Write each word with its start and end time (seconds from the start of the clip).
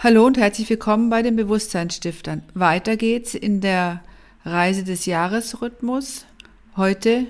Hallo 0.00 0.24
und 0.24 0.38
herzlich 0.38 0.70
willkommen 0.70 1.10
bei 1.10 1.22
den 1.22 1.34
Bewusstseinsstiftern. 1.34 2.42
Weiter 2.54 2.96
geht's 2.96 3.34
in 3.34 3.60
der 3.60 4.00
Reise 4.44 4.84
des 4.84 5.06
Jahresrhythmus. 5.06 6.24
Heute 6.76 7.26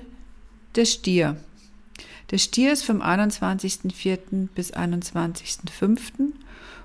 der 0.75 0.85
Stier. 0.85 1.35
Der 2.29 2.37
Stier 2.37 2.71
ist 2.71 2.83
vom 2.83 3.01
21.04. 3.01 4.49
bis 4.53 4.71
21.05. 4.71 6.31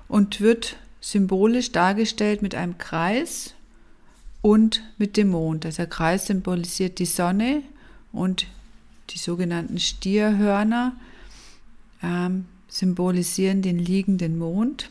und 0.07 0.41
wird 0.41 0.77
symbolisch 1.01 1.71
dargestellt 1.71 2.41
mit 2.41 2.55
einem 2.55 2.79
Kreis 2.79 3.53
und 4.41 4.81
mit 4.97 5.17
dem 5.17 5.29
Mond. 5.29 5.67
Also 5.67 5.83
der 5.83 5.87
Kreis 5.87 6.25
symbolisiert 6.25 6.97
die 6.97 7.05
Sonne 7.05 7.61
und 8.11 8.47
die 9.11 9.19
sogenannten 9.19 9.77
Stierhörner 9.77 10.95
ähm, 12.01 12.45
symbolisieren 12.69 13.61
den 13.61 13.77
liegenden 13.77 14.39
Mond. 14.39 14.89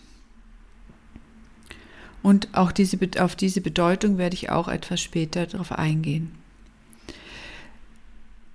Und 2.25 2.49
auch 2.55 2.73
diese, 2.73 2.99
auf 3.19 3.37
diese 3.37 3.61
Bedeutung 3.61 4.17
werde 4.17 4.33
ich 4.33 4.49
auch 4.49 4.67
etwas 4.67 5.03
später 5.03 5.45
darauf 5.45 5.73
eingehen. 5.73 6.33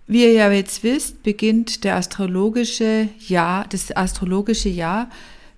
Wie 0.08 0.24
ihr 0.24 0.34
ja 0.34 0.52
jetzt 0.52 0.82
wisst, 0.82 1.22
beginnt 1.22 1.84
der 1.84 1.96
astrologische 1.96 3.10
Jahr, 3.20 3.68
das 3.70 3.96
astrologische 3.96 4.70
Jahr 4.70 5.12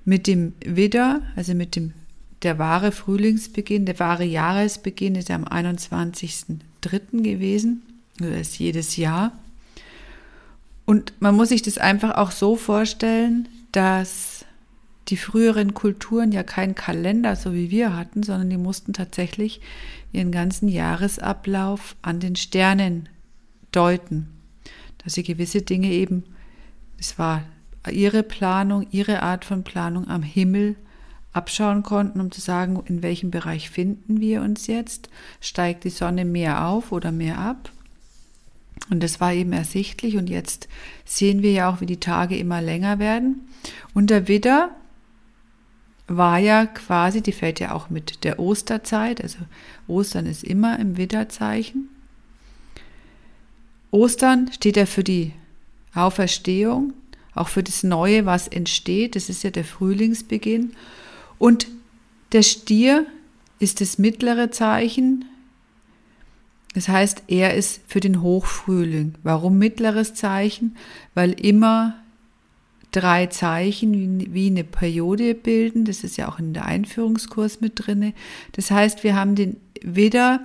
mit 0.04 0.28
dem 0.28 0.52
Widder, 0.66 1.22
also 1.38 1.54
mit 1.54 1.78
dem 1.78 1.94
der 2.42 2.60
wahre 2.60 2.92
Frühlingsbeginn, 2.92 3.86
der 3.86 3.98
wahre 4.00 4.26
Jahresbeginn 4.26 5.16
ist 5.16 5.32
am 5.32 5.46
21.03. 5.46 7.24
gewesen, 7.24 7.82
das 8.20 8.42
ist 8.42 8.60
jedes 8.60 8.98
Jahr. 8.98 9.32
Und 10.86 11.14
man 11.22 11.34
muss 11.34 11.48
sich 11.48 11.62
das 11.62 11.78
einfach 11.78 12.16
auch 12.16 12.32
so 12.32 12.58
vorstellen, 12.58 13.48
dass 13.72 14.44
die 15.12 15.18
früheren 15.18 15.74
Kulturen 15.74 16.32
ja 16.32 16.42
keinen 16.42 16.74
Kalender, 16.74 17.36
so 17.36 17.54
wie 17.54 17.70
wir 17.70 17.96
hatten, 17.96 18.24
sondern 18.24 18.50
die 18.50 18.58
mussten 18.58 18.94
tatsächlich 18.94 19.60
ihren 20.14 20.32
ganzen 20.32 20.70
Jahresablauf 20.70 21.96
an 22.02 22.20
den 22.20 22.38
Sternen 22.38 23.10
deuten. 23.72 24.30
Dass 25.04 25.14
sie 25.14 25.24
gewisse 25.24 25.62
Dinge 25.62 25.92
eben, 25.92 26.24
es 26.98 27.20
war 27.20 27.44
ihre 27.92 28.24
Planung, 28.24 28.88
ihre 28.92 29.22
Art 29.22 29.44
von 29.44 29.64
Planung 29.64 30.08
am 30.08 30.24
Himmel 30.24 30.76
abschauen 31.34 31.84
konnten, 31.84 32.22
um 32.22 32.32
zu 32.32 32.40
sagen, 32.40 32.82
in 32.86 33.04
welchem 33.04 33.32
Bereich 33.32 33.70
finden 33.70 34.22
wir 34.22 34.42
uns 34.42 34.68
jetzt? 34.68 35.10
Steigt 35.42 35.84
die 35.84 35.90
Sonne 35.90 36.24
mehr 36.24 36.68
auf 36.68 36.92
oder 36.92 37.12
mehr 37.12 37.38
ab? 37.38 37.70
Und 38.90 39.04
das 39.04 39.20
war 39.20 39.34
eben 39.34 39.54
ersichtlich 39.54 40.18
und 40.18 40.30
jetzt 40.30 40.68
sehen 41.06 41.42
wir 41.42 41.52
ja 41.52 41.70
auch, 41.70 41.82
wie 41.82 41.86
die 41.86 42.00
Tage 42.00 42.38
immer 42.38 42.62
länger 42.62 43.00
werden. 43.00 43.48
Und 43.94 44.10
der 44.10 44.28
Widder 44.28 44.72
war 46.18 46.40
ja 46.40 46.66
quasi, 46.66 47.22
die 47.22 47.32
fällt 47.32 47.60
ja 47.60 47.74
auch 47.74 47.90
mit 47.90 48.24
der 48.24 48.40
Osterzeit, 48.40 49.22
also 49.22 49.40
Ostern 49.88 50.26
ist 50.26 50.44
immer 50.44 50.80
im 50.80 50.98
Widderzeichen. 50.98 51.90
Ostern 53.92 54.50
steht 54.54 54.78
ja 54.78 54.86
für 54.86 55.04
die 55.04 55.34
Auferstehung, 55.94 56.94
auch 57.36 57.50
für 57.50 57.64
das 57.64 57.84
Neue, 57.84 58.26
was 58.26 58.48
entsteht. 58.48 59.16
Das 59.16 59.30
ist 59.30 59.44
ja 59.44 59.52
der 59.52 59.66
Frühlingsbeginn. 59.66 60.74
Und 61.38 61.68
der 62.32 62.44
Stier 62.44 63.06
ist 63.60 63.82
das 63.82 63.98
mittlere 63.98 64.52
Zeichen. 64.52 65.26
Das 66.74 66.88
heißt, 66.88 67.24
er 67.28 67.56
ist 67.56 67.82
für 67.88 68.00
den 68.00 68.22
Hochfrühling. 68.22 69.16
Warum 69.24 69.58
mittleres 69.58 70.14
Zeichen? 70.14 70.78
Weil 71.14 71.32
immer 71.32 71.96
drei 72.92 73.28
Zeichen 73.28 74.34
wie 74.34 74.48
eine 74.48 74.64
Periode 74.64 75.34
bilden. 75.34 75.86
Das 75.86 76.04
ist 76.04 76.18
ja 76.18 76.30
auch 76.30 76.40
in 76.40 76.54
der 76.54 76.66
Einführungskurs 76.66 77.62
mit 77.62 77.74
drinne. 77.76 78.14
Das 78.52 78.70
heißt, 78.70 79.04
wir 79.04 79.16
haben 79.16 79.36
den 79.36 79.58
Widder 79.82 80.42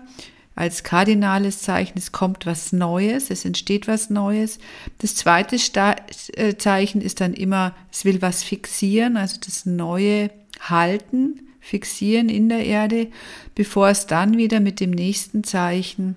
als 0.55 0.83
kardinales 0.83 1.61
Zeichen, 1.61 1.99
es 1.99 2.13
kommt 2.13 2.47
was 2.47 2.73
Neues, 2.73 3.31
es 3.31 3.45
entsteht 3.45 3.87
was 3.87 4.09
Neues. 4.09 4.59
Das 4.99 5.15
zweite 5.15 5.57
äh, 5.57 6.57
Zeichen 6.57 7.03
ist 7.03 7.21
dann 7.21 7.35
immer, 7.35 7.75
es 7.93 8.07
will 8.07 8.23
was 8.23 8.43
fixieren, 8.43 9.19
also 9.19 9.37
das 9.45 9.67
Neue 9.67 10.31
halten, 10.61 11.41
fixieren 11.61 12.31
in 12.31 12.49
der 12.49 12.65
Erde, 12.65 13.09
bevor 13.55 13.91
es 13.91 14.07
dann 14.07 14.39
wieder 14.39 14.61
mit 14.61 14.81
dem 14.81 14.93
nächsten 14.93 15.45
Zeichen 15.45 16.17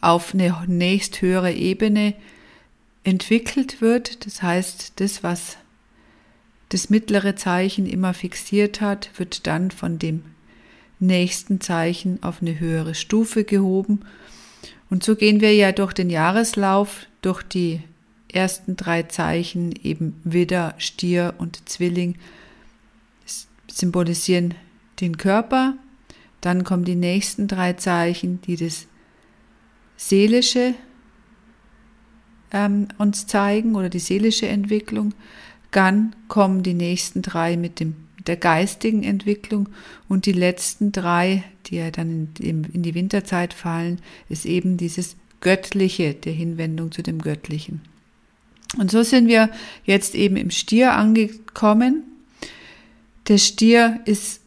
auf 0.00 0.32
eine 0.32 0.64
nächsthöhere 0.68 1.52
Ebene 1.52 2.14
entwickelt 3.06 3.80
wird. 3.80 4.26
Das 4.26 4.42
heißt, 4.42 4.94
das, 4.96 5.22
was 5.22 5.56
das 6.70 6.90
mittlere 6.90 7.36
Zeichen 7.36 7.86
immer 7.86 8.12
fixiert 8.12 8.80
hat, 8.80 9.10
wird 9.16 9.46
dann 9.46 9.70
von 9.70 9.98
dem 9.98 10.24
nächsten 10.98 11.60
Zeichen 11.60 12.22
auf 12.22 12.42
eine 12.42 12.58
höhere 12.58 12.94
Stufe 12.94 13.44
gehoben. 13.44 14.00
Und 14.90 15.04
so 15.04 15.14
gehen 15.14 15.40
wir 15.40 15.54
ja 15.54 15.70
durch 15.70 15.92
den 15.92 16.10
Jahreslauf, 16.10 17.06
durch 17.22 17.42
die 17.44 17.80
ersten 18.32 18.76
drei 18.76 19.04
Zeichen, 19.04 19.72
eben 19.84 20.20
Widder, 20.24 20.74
Stier 20.78 21.34
und 21.38 21.68
Zwilling, 21.68 22.16
symbolisieren 23.68 24.54
den 25.00 25.16
Körper. 25.16 25.74
Dann 26.40 26.64
kommen 26.64 26.84
die 26.84 26.96
nächsten 26.96 27.46
drei 27.46 27.74
Zeichen, 27.74 28.40
die 28.42 28.56
das 28.56 28.86
Seelische 29.96 30.74
ähm, 32.56 32.88
uns 32.96 33.26
zeigen 33.26 33.74
oder 33.76 33.90
die 33.90 33.98
seelische 33.98 34.48
Entwicklung. 34.48 35.12
Dann 35.70 36.16
kommen 36.28 36.62
die 36.62 36.74
nächsten 36.74 37.20
drei 37.20 37.58
mit 37.58 37.80
dem, 37.80 37.94
der 38.26 38.36
geistigen 38.36 39.02
Entwicklung 39.02 39.68
und 40.08 40.24
die 40.24 40.32
letzten 40.32 40.90
drei, 40.90 41.44
die 41.66 41.76
ja 41.76 41.90
dann 41.90 42.28
in, 42.38 42.64
in 42.64 42.82
die 42.82 42.94
Winterzeit 42.94 43.52
fallen, 43.52 44.00
ist 44.30 44.46
eben 44.46 44.78
dieses 44.78 45.16
Göttliche, 45.40 46.14
der 46.14 46.32
Hinwendung 46.32 46.92
zu 46.92 47.02
dem 47.02 47.20
Göttlichen. 47.20 47.82
Und 48.78 48.90
so 48.90 49.02
sind 49.02 49.28
wir 49.28 49.50
jetzt 49.84 50.14
eben 50.14 50.36
im 50.36 50.50
Stier 50.50 50.94
angekommen. 50.94 52.04
Der 53.28 53.38
Stier 53.38 54.00
ist 54.06 54.40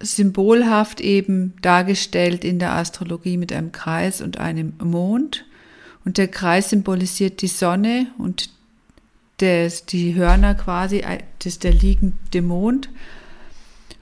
symbolhaft 0.00 1.00
eben 1.00 1.52
dargestellt 1.60 2.44
in 2.44 2.58
der 2.58 2.72
Astrologie 2.72 3.36
mit 3.36 3.52
einem 3.52 3.70
Kreis 3.70 4.20
und 4.22 4.38
einem 4.38 4.74
Mond. 4.82 5.44
Und 6.04 6.18
der 6.18 6.28
Kreis 6.28 6.70
symbolisiert 6.70 7.40
die 7.42 7.48
Sonne 7.48 8.08
und 8.18 8.50
des, 9.40 9.86
die 9.86 10.14
Hörner 10.14 10.54
quasi, 10.54 10.98
äh, 10.98 11.18
das 11.40 11.58
der 11.58 11.72
liegende 11.72 12.42
Mond. 12.42 12.88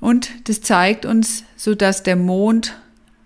Und 0.01 0.49
das 0.49 0.61
zeigt 0.61 1.07
uns, 1.07 1.45
so 1.57 1.75
dass 1.75 2.03
der 2.03 2.17
Mond, 2.17 2.77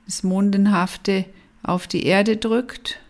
das 0.04 0.22
Mondenhafte, 0.22 1.24
auf 1.62 1.86
die 1.86 2.04
Erde 2.04 2.36
drückt. 2.36 3.00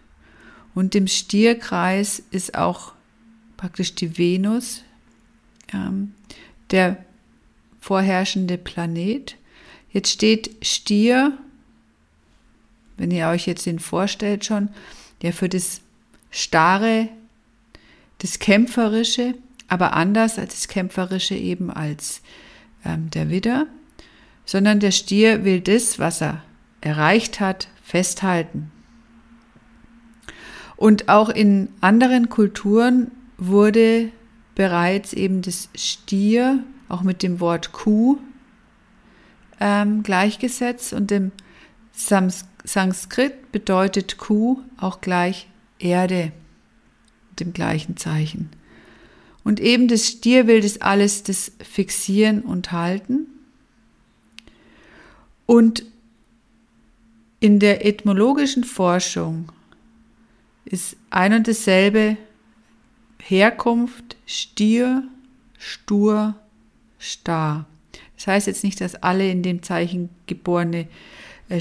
Und 0.74 0.94
im 0.94 1.08
Stierkreis 1.08 2.22
ist 2.30 2.56
auch 2.56 2.92
praktisch 3.56 3.94
die 3.94 4.18
Venus, 4.18 4.82
ähm, 5.72 6.14
der 6.70 7.04
vorherrschende 7.80 8.58
Planet. 8.58 9.36
Jetzt 9.90 10.10
steht 10.10 10.64
Stier, 10.64 11.36
wenn 12.96 13.10
ihr 13.10 13.28
euch 13.28 13.46
jetzt 13.46 13.66
den 13.66 13.78
vorstellt 13.78 14.44
schon, 14.44 14.68
der 15.22 15.32
für 15.32 15.48
das 15.48 15.80
Starre, 16.30 17.08
das 18.18 18.38
Kämpferische, 18.38 19.34
aber 19.68 19.94
anders 19.94 20.38
als 20.38 20.54
das 20.54 20.68
Kämpferische 20.68 21.34
eben 21.34 21.70
als 21.70 22.22
ähm, 22.84 23.10
der 23.10 23.30
Widder, 23.30 23.66
sondern 24.44 24.80
der 24.80 24.92
Stier 24.92 25.44
will 25.44 25.60
das, 25.60 25.98
was 25.98 26.20
er 26.20 26.42
erreicht 26.80 27.40
hat, 27.40 27.68
festhalten. 27.82 28.70
Und 30.76 31.08
auch 31.08 31.30
in 31.30 31.68
anderen 31.80 32.28
Kulturen 32.28 33.10
wurde 33.38 34.10
bereits 34.54 35.12
eben 35.12 35.42
das 35.42 35.68
Stier 35.74 36.62
auch 36.88 37.02
mit 37.02 37.22
dem 37.22 37.40
Wort 37.40 37.72
Kuh 37.72 38.18
ähm, 39.58 40.02
gleichgesetzt 40.02 40.92
und 40.92 41.10
im 41.96 42.30
Sanskrit 42.64 43.52
bedeutet 43.52 44.18
Kuh 44.18 44.60
auch 44.76 45.00
gleich 45.00 45.48
Erde 45.78 46.32
mit 47.30 47.40
dem 47.40 47.52
gleichen 47.52 47.96
Zeichen. 47.96 48.50
Und 49.44 49.60
eben 49.60 49.88
das 49.88 50.08
Stierbild 50.08 50.64
ist 50.64 50.82
alles 50.82 51.22
das 51.22 51.52
Fixieren 51.62 52.42
und 52.42 52.72
Halten. 52.72 53.28
Und 55.46 55.84
in 57.38 57.60
der 57.60 57.86
etymologischen 57.86 58.64
Forschung 58.64 59.52
ist 60.64 60.96
ein 61.10 61.32
und 61.32 61.46
dasselbe 61.46 62.16
Herkunft 63.22 64.16
Stier, 64.26 65.04
Stur, 65.58 66.34
Star. 67.00 67.66
Das 68.16 68.26
heißt 68.26 68.46
jetzt 68.48 68.64
nicht, 68.64 68.80
dass 68.80 68.96
alle 68.96 69.30
in 69.30 69.42
dem 69.42 69.62
Zeichen 69.62 70.08
geborene 70.26 70.88
äh, 71.48 71.60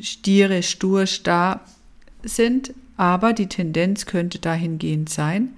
Stiere 0.00 0.62
stur, 0.62 1.06
starr 1.06 1.60
sind, 2.22 2.74
aber 2.96 3.32
die 3.32 3.46
Tendenz 3.48 4.06
könnte 4.06 4.38
dahingehend 4.38 5.08
sein. 5.08 5.54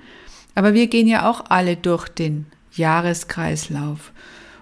Aber 0.54 0.74
wir 0.74 0.88
gehen 0.88 1.06
ja 1.06 1.28
auch 1.28 1.46
alle 1.48 1.76
durch 1.76 2.08
den 2.08 2.46
Jahreskreislauf. 2.72 4.12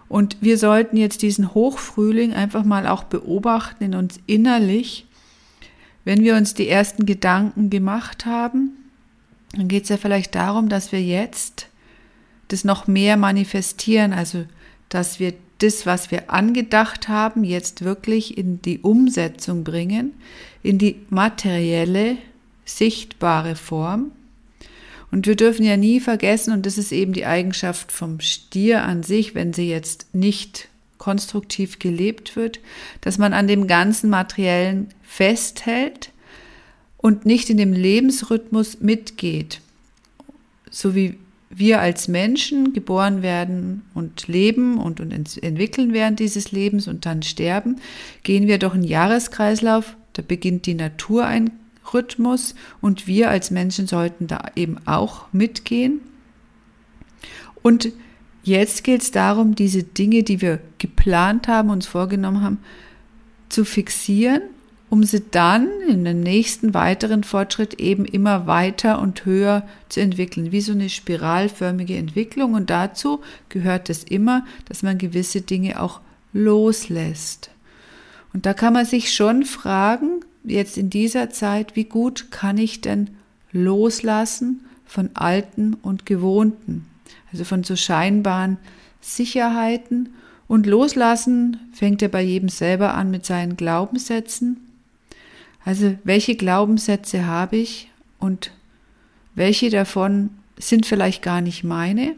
Und 0.08 0.38
wir 0.40 0.56
sollten 0.58 0.96
jetzt 0.96 1.22
diesen 1.22 1.54
Hochfrühling 1.54 2.32
einfach 2.32 2.64
mal 2.64 2.86
auch 2.86 3.04
beobachten 3.04 3.84
in 3.84 3.94
uns 3.94 4.20
innerlich. 4.26 5.06
Wenn 6.04 6.22
wir 6.22 6.36
uns 6.36 6.54
die 6.54 6.68
ersten 6.68 7.04
Gedanken 7.04 7.68
gemacht 7.68 8.24
haben, 8.24 8.70
dann 9.52 9.68
geht 9.68 9.84
es 9.84 9.88
ja 9.90 9.96
vielleicht 9.96 10.34
darum, 10.34 10.68
dass 10.68 10.92
wir 10.92 11.02
jetzt 11.02 11.68
das 12.48 12.64
noch 12.64 12.86
mehr 12.86 13.16
manifestieren, 13.16 14.12
also 14.12 14.46
dass 14.88 15.20
wir 15.20 15.34
das, 15.58 15.86
was 15.86 16.10
wir 16.10 16.30
angedacht 16.30 17.08
haben, 17.08 17.44
jetzt 17.44 17.84
wirklich 17.84 18.38
in 18.38 18.62
die 18.62 18.78
Umsetzung 18.78 19.64
bringen, 19.64 20.14
in 20.62 20.78
die 20.78 20.96
materielle, 21.10 22.16
sichtbare 22.64 23.56
Form. 23.56 24.12
Und 25.10 25.26
wir 25.26 25.36
dürfen 25.36 25.64
ja 25.64 25.76
nie 25.76 26.00
vergessen, 26.00 26.52
und 26.52 26.66
das 26.66 26.78
ist 26.78 26.92
eben 26.92 27.12
die 27.12 27.26
Eigenschaft 27.26 27.92
vom 27.92 28.20
Stier 28.20 28.84
an 28.84 29.02
sich, 29.02 29.34
wenn 29.34 29.52
sie 29.52 29.68
jetzt 29.68 30.14
nicht 30.14 30.68
konstruktiv 30.98 31.78
gelebt 31.78 32.36
wird, 32.36 32.60
dass 33.00 33.18
man 33.18 33.32
an 33.32 33.46
dem 33.46 33.66
ganzen 33.66 34.10
Materiellen 34.10 34.88
festhält 35.02 36.10
und 36.98 37.24
nicht 37.24 37.48
in 37.48 37.56
dem 37.56 37.72
Lebensrhythmus 37.72 38.80
mitgeht. 38.80 39.60
So 40.70 40.94
wie 40.94 41.16
wir 41.50 41.80
als 41.80 42.08
Menschen 42.08 42.72
geboren 42.72 43.22
werden 43.22 43.82
und 43.94 44.28
leben 44.28 44.78
und, 44.78 45.00
und 45.00 45.12
entwickeln 45.12 45.92
während 45.92 46.20
dieses 46.20 46.52
Lebens 46.52 46.88
und 46.88 47.06
dann 47.06 47.22
sterben, 47.22 47.76
gehen 48.22 48.46
wir 48.46 48.58
doch 48.58 48.74
einen 48.74 48.82
Jahreskreislauf, 48.82 49.96
da 50.12 50.22
beginnt 50.26 50.66
die 50.66 50.74
Natur 50.74 51.24
ein 51.24 51.50
Rhythmus 51.92 52.54
und 52.80 53.06
wir 53.06 53.30
als 53.30 53.50
Menschen 53.50 53.86
sollten 53.86 54.26
da 54.26 54.50
eben 54.56 54.76
auch 54.86 55.32
mitgehen. 55.32 56.00
Und 57.62 57.92
jetzt 58.42 58.84
geht 58.84 59.02
es 59.02 59.10
darum, 59.10 59.54
diese 59.54 59.82
Dinge, 59.82 60.22
die 60.22 60.40
wir 60.42 60.60
geplant 60.78 61.48
haben, 61.48 61.70
uns 61.70 61.86
vorgenommen 61.86 62.42
haben, 62.42 62.58
zu 63.48 63.64
fixieren, 63.64 64.42
um 64.90 65.04
sie 65.04 65.22
dann 65.30 65.68
in 65.88 66.04
den 66.04 66.20
nächsten 66.20 66.72
weiteren 66.72 67.22
Fortschritt 67.22 67.74
eben 67.74 68.04
immer 68.04 68.46
weiter 68.46 69.00
und 69.00 69.24
höher 69.26 69.66
zu 69.88 70.00
entwickeln, 70.00 70.50
wie 70.50 70.62
so 70.62 70.72
eine 70.72 70.88
spiralförmige 70.88 71.96
Entwicklung. 71.96 72.54
Und 72.54 72.70
dazu 72.70 73.20
gehört 73.48 73.90
es 73.90 74.04
immer, 74.04 74.46
dass 74.66 74.82
man 74.82 74.96
gewisse 74.96 75.42
Dinge 75.42 75.80
auch 75.80 76.00
loslässt. 76.32 77.50
Und 78.32 78.46
da 78.46 78.54
kann 78.54 78.72
man 78.72 78.86
sich 78.86 79.12
schon 79.12 79.44
fragen, 79.44 80.20
jetzt 80.44 80.78
in 80.78 80.90
dieser 80.90 81.30
Zeit, 81.30 81.76
wie 81.76 81.84
gut 81.84 82.30
kann 82.30 82.56
ich 82.56 82.80
denn 82.80 83.10
loslassen 83.52 84.64
von 84.86 85.10
Alten 85.14 85.74
und 85.74 86.06
Gewohnten, 86.06 86.86
also 87.30 87.44
von 87.44 87.64
so 87.64 87.76
scheinbaren 87.76 88.58
Sicherheiten. 89.00 90.10
Und 90.46 90.66
loslassen 90.66 91.58
fängt 91.72 92.00
ja 92.00 92.08
bei 92.08 92.22
jedem 92.22 92.48
selber 92.48 92.94
an 92.94 93.10
mit 93.10 93.26
seinen 93.26 93.56
Glaubenssätzen. 93.56 94.67
Also 95.64 95.96
welche 96.04 96.36
Glaubenssätze 96.36 97.26
habe 97.26 97.56
ich 97.56 97.90
und 98.18 98.52
welche 99.34 99.70
davon 99.70 100.30
sind 100.58 100.86
vielleicht 100.86 101.22
gar 101.22 101.40
nicht 101.40 101.64
meine? 101.64 102.14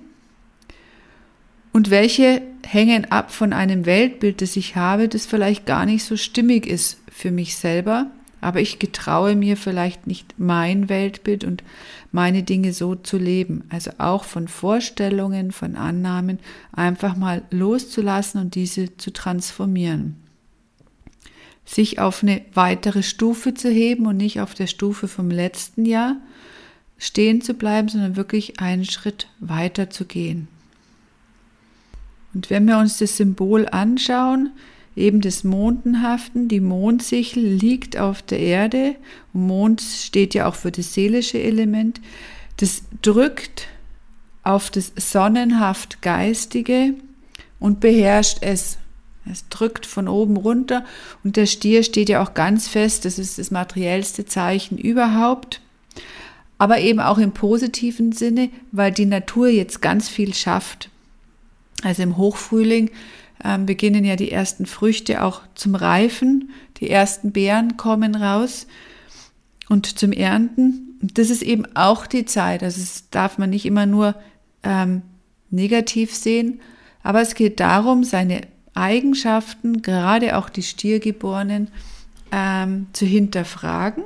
Und 1.72 1.90
welche 1.90 2.42
hängen 2.66 3.10
ab 3.10 3.30
von 3.30 3.52
einem 3.52 3.86
Weltbild, 3.86 4.42
das 4.42 4.56
ich 4.56 4.76
habe, 4.76 5.08
das 5.08 5.26
vielleicht 5.26 5.66
gar 5.66 5.86
nicht 5.86 6.04
so 6.04 6.16
stimmig 6.16 6.66
ist 6.66 6.98
für 7.10 7.30
mich 7.30 7.56
selber, 7.56 8.10
aber 8.40 8.60
ich 8.60 8.78
getraue 8.78 9.36
mir 9.36 9.56
vielleicht 9.56 10.06
nicht 10.06 10.34
mein 10.38 10.88
Weltbild 10.88 11.44
und 11.44 11.62
meine 12.10 12.42
Dinge 12.42 12.72
so 12.72 12.94
zu 12.94 13.18
leben. 13.18 13.64
Also 13.68 13.92
auch 13.98 14.24
von 14.24 14.48
Vorstellungen, 14.48 15.52
von 15.52 15.76
Annahmen 15.76 16.38
einfach 16.72 17.16
mal 17.16 17.42
loszulassen 17.50 18.40
und 18.40 18.54
diese 18.54 18.96
zu 18.96 19.12
transformieren. 19.12 20.16
Sich 21.70 21.98
auf 21.98 22.22
eine 22.22 22.42
weitere 22.54 23.02
Stufe 23.02 23.54
zu 23.54 23.70
heben 23.70 24.06
und 24.06 24.16
nicht 24.16 24.40
auf 24.40 24.54
der 24.54 24.66
Stufe 24.66 25.06
vom 25.06 25.30
letzten 25.30 25.84
Jahr 25.84 26.16
stehen 26.98 27.40
zu 27.42 27.54
bleiben, 27.54 27.88
sondern 27.88 28.16
wirklich 28.16 28.60
einen 28.60 28.84
Schritt 28.84 29.28
weiter 29.38 29.88
zu 29.88 30.04
gehen. 30.04 30.48
Und 32.34 32.50
wenn 32.50 32.66
wir 32.66 32.78
uns 32.78 32.98
das 32.98 33.16
Symbol 33.16 33.68
anschauen, 33.68 34.50
eben 34.96 35.20
des 35.20 35.44
Mondenhaften. 35.44 36.48
Die 36.48 36.60
Mondsichel 36.60 37.42
liegt 37.42 37.96
auf 37.96 38.22
der 38.22 38.38
Erde. 38.38 38.96
Mond 39.32 39.80
steht 39.80 40.34
ja 40.34 40.46
auch 40.46 40.54
für 40.54 40.70
das 40.70 40.94
seelische 40.94 41.40
Element. 41.40 42.00
Das 42.58 42.82
drückt 43.02 43.68
auf 44.42 44.70
das 44.70 44.92
sonnenhaft 44.96 46.02
Geistige 46.02 46.94
und 47.58 47.80
beherrscht 47.80 48.38
es. 48.42 48.78
Es 49.30 49.48
drückt 49.48 49.86
von 49.86 50.08
oben 50.08 50.36
runter 50.36 50.84
und 51.22 51.36
der 51.36 51.46
Stier 51.46 51.82
steht 51.82 52.08
ja 52.08 52.22
auch 52.22 52.34
ganz 52.34 52.68
fest. 52.68 53.04
Das 53.04 53.18
ist 53.18 53.38
das 53.38 53.50
materiellste 53.50 54.24
Zeichen 54.24 54.78
überhaupt. 54.78 55.60
Aber 56.58 56.78
eben 56.80 57.00
auch 57.00 57.18
im 57.18 57.32
positiven 57.32 58.12
Sinne, 58.12 58.50
weil 58.72 58.92
die 58.92 59.06
Natur 59.06 59.48
jetzt 59.48 59.80
ganz 59.80 60.08
viel 60.08 60.34
schafft. 60.34 60.90
Also 61.82 62.02
im 62.02 62.16
Hochfrühling 62.16 62.90
ähm, 63.42 63.66
beginnen 63.66 64.04
ja 64.04 64.16
die 64.16 64.30
ersten 64.30 64.66
Früchte 64.66 65.22
auch 65.22 65.40
zum 65.54 65.74
Reifen, 65.74 66.50
die 66.78 66.90
ersten 66.90 67.32
Beeren 67.32 67.76
kommen 67.76 68.14
raus 68.14 68.66
und 69.68 69.98
zum 69.98 70.12
Ernten. 70.12 70.98
Und 71.00 71.16
das 71.16 71.30
ist 71.30 71.42
eben 71.42 71.64
auch 71.74 72.06
die 72.06 72.26
Zeit, 72.26 72.62
also 72.62 72.80
das 72.80 73.08
darf 73.10 73.38
man 73.38 73.50
nicht 73.50 73.64
immer 73.64 73.86
nur 73.86 74.14
ähm, 74.62 75.02
negativ 75.50 76.14
sehen, 76.14 76.60
aber 77.02 77.22
es 77.22 77.34
geht 77.34 77.60
darum, 77.60 78.04
seine 78.04 78.42
Eigenschaften, 78.80 79.82
gerade 79.82 80.36
auch 80.36 80.48
die 80.48 80.62
Stiergeborenen, 80.62 81.68
ähm, 82.32 82.86
zu 82.92 83.06
hinterfragen. 83.06 84.04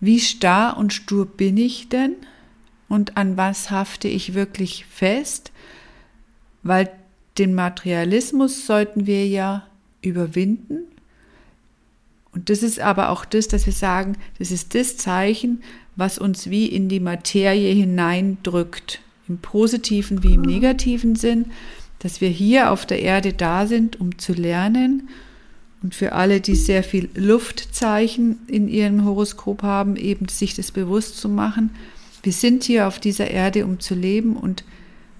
Wie 0.00 0.20
starr 0.20 0.76
und 0.76 0.92
stur 0.92 1.26
bin 1.26 1.56
ich 1.56 1.88
denn? 1.88 2.14
Und 2.88 3.16
an 3.16 3.36
was 3.36 3.70
hafte 3.70 4.08
ich 4.08 4.34
wirklich 4.34 4.86
fest? 4.86 5.50
Weil 6.62 6.90
den 7.38 7.54
Materialismus 7.54 8.66
sollten 8.66 9.06
wir 9.06 9.26
ja 9.26 9.66
überwinden. 10.02 10.80
Und 12.32 12.50
das 12.50 12.62
ist 12.62 12.80
aber 12.80 13.10
auch 13.10 13.24
das, 13.24 13.48
dass 13.48 13.66
wir 13.66 13.72
sagen, 13.72 14.16
das 14.38 14.50
ist 14.50 14.74
das 14.74 14.96
Zeichen, 14.96 15.62
was 15.96 16.18
uns 16.18 16.50
wie 16.50 16.66
in 16.66 16.88
die 16.88 17.00
Materie 17.00 17.72
hineindrückt, 17.72 19.00
im 19.28 19.38
positiven 19.38 20.22
wie 20.22 20.34
im 20.34 20.42
negativen 20.42 21.16
Sinn, 21.16 21.46
dass 22.04 22.20
wir 22.20 22.28
hier 22.28 22.70
auf 22.70 22.84
der 22.84 23.00
Erde 23.00 23.32
da 23.32 23.66
sind, 23.66 23.98
um 23.98 24.18
zu 24.18 24.34
lernen. 24.34 25.08
Und 25.82 25.94
für 25.94 26.12
alle, 26.12 26.42
die 26.42 26.54
sehr 26.54 26.82
viel 26.84 27.08
Luftzeichen 27.14 28.40
in 28.46 28.68
ihrem 28.68 29.06
Horoskop 29.06 29.62
haben, 29.62 29.96
eben 29.96 30.28
sich 30.28 30.54
das 30.54 30.70
bewusst 30.70 31.16
zu 31.16 31.30
machen. 31.30 31.70
Wir 32.22 32.32
sind 32.32 32.62
hier 32.64 32.88
auf 32.88 33.00
dieser 33.00 33.30
Erde, 33.30 33.64
um 33.64 33.80
zu 33.80 33.94
leben 33.94 34.36
und 34.36 34.64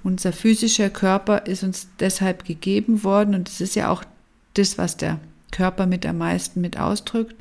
unser 0.03 0.31
physischer 0.35 0.91
Körper 0.91 1.47
ist 1.47 1.65
uns 1.65 1.89
deshalb 2.01 2.45
gegeben 2.45 3.03
worden 3.03 3.35
und 3.35 3.49
es 3.49 3.63
ist 3.63 3.77
ja 3.77 3.91
auch 3.91 4.05
das, 4.53 4.77
was 4.77 4.99
der 4.99 5.21
Körper 5.53 5.87
mit 5.87 6.05
am 6.05 6.19
meisten 6.19 6.61
mit 6.61 6.79
ausdrückt. 6.79 7.35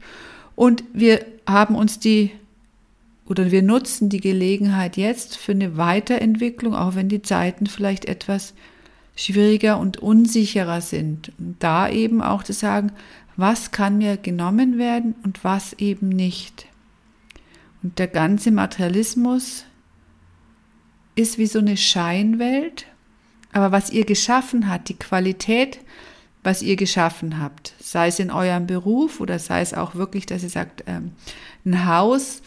Und 0.55 0.85
wir 0.93 1.25
haben 1.45 1.75
uns 1.75 1.99
die 1.99 2.31
oder 3.25 3.51
wir 3.51 3.61
nutzen 3.61 4.07
die 4.07 4.21
Gelegenheit 4.21 4.95
jetzt 4.95 5.35
für 5.35 5.51
eine 5.51 5.75
Weiterentwicklung, 5.75 6.73
auch 6.73 6.95
wenn 6.95 7.09
die 7.09 7.21
Zeiten 7.21 7.67
vielleicht 7.67 8.05
etwas 8.05 8.53
schwieriger 9.15 9.79
und 9.79 9.97
unsicherer 9.97 10.81
sind. 10.81 11.31
Und 11.37 11.57
da 11.59 11.89
eben 11.89 12.21
auch 12.21 12.43
zu 12.43 12.53
sagen, 12.53 12.91
was 13.35 13.71
kann 13.71 13.97
mir 13.97 14.17
genommen 14.17 14.77
werden 14.77 15.15
und 15.23 15.43
was 15.43 15.73
eben 15.73 16.09
nicht. 16.09 16.67
Und 17.81 17.99
der 17.99 18.07
ganze 18.07 18.51
Materialismus 18.51 19.65
ist 21.15 21.37
wie 21.37 21.47
so 21.47 21.59
eine 21.59 21.77
Scheinwelt, 21.77 22.85
aber 23.51 23.71
was 23.71 23.91
ihr 23.91 24.05
geschaffen 24.05 24.67
hat, 24.67 24.89
die 24.89 24.97
Qualität, 24.97 25.79
was 26.43 26.61
ihr 26.61 26.75
geschaffen 26.75 27.39
habt, 27.39 27.73
sei 27.79 28.07
es 28.07 28.19
in 28.19 28.31
eurem 28.31 28.67
Beruf 28.67 29.19
oder 29.19 29.37
sei 29.39 29.61
es 29.61 29.73
auch 29.73 29.95
wirklich, 29.95 30.25
dass 30.25 30.43
ihr 30.43 30.49
sagt, 30.49 30.83
ähm, 30.87 31.11
ein 31.65 31.85
Haus 31.85 32.41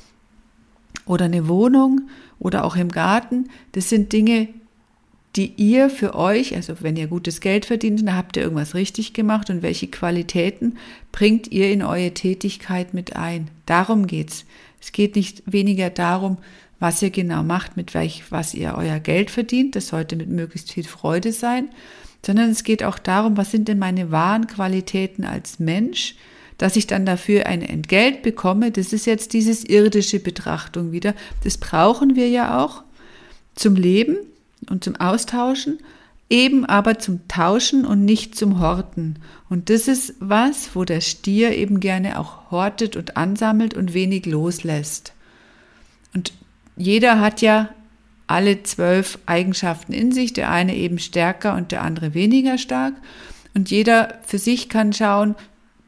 oder 1.05 1.27
eine 1.27 1.49
Wohnung 1.49 2.09
oder 2.39 2.65
auch 2.65 2.77
im 2.77 2.91
Garten, 2.91 3.49
das 3.73 3.89
sind 3.89 4.13
Dinge, 4.13 4.49
die 5.37 5.53
ihr 5.57 5.91
für 5.91 6.15
euch, 6.15 6.55
also 6.55 6.75
wenn 6.81 6.97
ihr 6.97 7.09
gutes 7.09 7.41
Geld 7.41 7.67
verdient, 7.67 8.01
dann 8.01 8.17
habt 8.17 8.37
ihr 8.37 8.43
irgendwas 8.43 8.75
richtig 8.75 9.13
gemacht 9.13 9.51
und 9.51 9.63
welche 9.63 9.89
Qualitäten 9.89 10.79
bringt 11.13 11.53
ihr 11.53 11.71
in 11.71 11.83
eure 11.83 12.13
Tätigkeit 12.13 12.95
mit 12.95 13.17
ein. 13.17 13.51
Darum 13.67 14.07
geht's. 14.07 14.45
Es 14.81 14.93
geht 14.93 15.17
nicht 15.17 15.43
weniger 15.47 15.91
darum, 15.91 16.39
was 16.79 17.03
ihr 17.03 17.11
genau 17.11 17.43
macht, 17.43 17.77
mit 17.77 17.95
welch, 17.95 18.25
was 18.31 18.55
ihr 18.55 18.75
euer 18.77 18.99
Geld 18.99 19.31
verdient. 19.31 19.77
Das 19.77 19.89
sollte 19.89 20.17
mit 20.17 20.29
möglichst 20.29 20.73
viel 20.73 20.85
Freude 20.85 21.33
sein, 21.33 21.69
sondern 22.25 22.51
es 22.51 22.65
geht 22.65 22.83
auch 22.83 22.99
darum, 22.99 23.37
was 23.37 23.51
sind 23.51 23.69
denn 23.69 23.79
meine 23.79 24.11
wahren 24.11 24.47
Qualitäten 24.47 25.25
als 25.25 25.59
Mensch, 25.59 26.17
dass 26.59 26.77
ich 26.77 26.87
dann 26.87 27.05
dafür 27.05 27.47
ein 27.47 27.63
Entgelt 27.63 28.23
bekomme. 28.23 28.71
Das 28.71 28.93
ist 28.93 29.07
jetzt 29.07 29.33
dieses 29.33 29.65
irdische 29.65 30.21
Betrachtung 30.21 30.93
wieder. 30.93 31.15
Das 31.45 31.59
brauchen 31.59 32.17
wir 32.17 32.29
ja 32.29 32.63
auch 32.65 32.83
zum 33.55 33.75
Leben 33.75 34.17
und 34.71 34.85
zum 34.85 34.97
Austauschen. 34.97 35.79
eben 36.29 36.65
aber 36.65 36.99
zum 36.99 37.29
Tauschen 37.29 37.85
und 37.85 38.05
nicht 38.05 38.35
zum 38.35 38.59
Horten. 38.59 39.21
Und 39.49 39.71
das 39.71 39.87
ist 39.87 40.15
was, 40.19 40.75
wo 40.75 40.85
der 40.85 41.01
Stier 41.01 41.53
eben 41.53 41.79
gerne 41.79 42.19
auch 42.19 42.51
hortet 42.51 42.97
und 42.97 43.17
ansammelt 43.17 43.75
und 43.75 43.95
wenig 43.95 44.27
loslässt. 44.27 45.13
Und 46.15 46.33
jeder 46.77 47.21
hat 47.21 47.43
ja 47.43 47.69
alle 48.27 48.63
zwölf 48.65 49.19
Eigenschaften 49.27 49.93
in 49.93 50.11
sich, 50.11 50.33
der 50.33 50.51
eine 50.51 50.75
eben 50.75 50.99
stärker 50.99 51.55
und 51.55 51.71
der 51.71 51.83
andere 51.83 52.13
weniger 52.15 52.59
stark. 52.59 52.95
Und 53.55 53.71
jeder 53.71 54.19
für 54.27 54.39
sich 54.39 54.69
kann 54.69 54.93
schauen, 54.93 55.37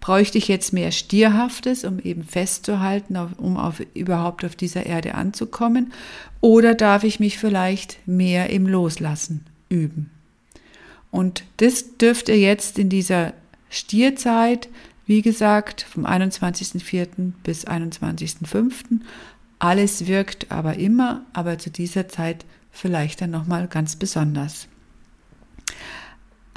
bräuchte 0.00 0.38
ich 0.38 0.48
jetzt 0.48 0.72
mehr 0.72 0.92
Stierhaftes, 0.92 1.84
um 1.84 1.98
eben 1.98 2.24
festzuhalten, 2.24 3.16
um 3.16 3.56
auf, 3.56 3.80
überhaupt 3.94 4.44
auf 4.44 4.56
dieser 4.56 4.86
Erde 4.86 5.14
anzukommen, 5.14 5.92
oder 6.40 6.74
darf 6.74 7.04
ich 7.04 7.20
mich 7.20 7.38
vielleicht 7.38 7.98
mehr 8.06 8.50
im 8.50 8.66
Loslassen 8.66 9.44
üben? 9.68 10.10
Und 11.10 11.44
das 11.56 11.96
dürft 11.96 12.28
ihr 12.28 12.38
jetzt 12.38 12.78
in 12.78 12.88
dieser 12.88 13.32
Stierzeit, 13.70 14.68
wie 15.06 15.22
gesagt, 15.22 15.82
vom 15.82 16.06
21.04. 16.06 17.32
bis 17.42 17.66
21.05. 17.66 19.00
Alles 19.58 20.06
wirkt 20.06 20.52
aber 20.52 20.74
immer, 20.76 21.22
aber 21.32 21.58
zu 21.58 21.70
dieser 21.70 22.08
Zeit 22.08 22.44
vielleicht 22.70 23.22
dann 23.22 23.30
nochmal 23.30 23.66
ganz 23.68 23.96
besonders. 23.96 24.68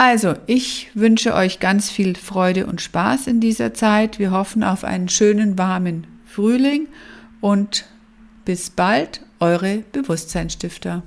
Also, 0.04 0.34
ich 0.48 0.90
wünsche 0.96 1.36
euch 1.36 1.60
ganz 1.60 1.92
viel 1.92 2.16
Freude 2.16 2.66
und 2.66 2.82
Spaß 2.82 3.28
in 3.28 3.40
dieser 3.40 3.76
Zeit. 3.76 4.18
Wir 4.18 4.32
hoffen 4.32 4.64
auf 4.64 4.84
einen 4.84 5.10
schönen, 5.10 5.60
warmen 5.60 6.08
Frühling 6.26 6.88
und 7.40 7.86
bis 8.44 8.72
bald, 8.72 9.22
eure 9.40 9.84
Bewusstseinsstifter. 9.92 11.04